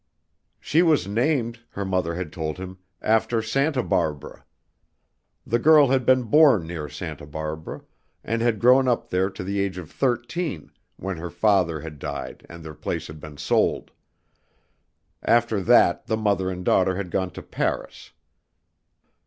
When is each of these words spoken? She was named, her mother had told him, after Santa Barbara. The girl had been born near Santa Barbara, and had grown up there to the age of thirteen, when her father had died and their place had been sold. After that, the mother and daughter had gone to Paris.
She 0.59 0.81
was 0.81 1.05
named, 1.07 1.59
her 1.69 1.85
mother 1.85 2.15
had 2.15 2.33
told 2.33 2.57
him, 2.57 2.79
after 3.03 3.39
Santa 3.43 3.83
Barbara. 3.83 4.45
The 5.45 5.59
girl 5.59 5.89
had 5.89 6.07
been 6.07 6.23
born 6.23 6.65
near 6.65 6.89
Santa 6.89 7.27
Barbara, 7.27 7.81
and 8.23 8.41
had 8.41 8.57
grown 8.57 8.87
up 8.87 9.11
there 9.11 9.29
to 9.29 9.43
the 9.43 9.59
age 9.59 9.77
of 9.77 9.91
thirteen, 9.91 10.71
when 10.97 11.17
her 11.17 11.29
father 11.29 11.81
had 11.81 11.99
died 11.99 12.47
and 12.49 12.65
their 12.65 12.73
place 12.73 13.05
had 13.05 13.19
been 13.19 13.37
sold. 13.37 13.91
After 15.21 15.61
that, 15.61 16.07
the 16.07 16.17
mother 16.17 16.49
and 16.49 16.65
daughter 16.65 16.95
had 16.95 17.11
gone 17.11 17.29
to 17.33 17.43
Paris. 17.43 18.09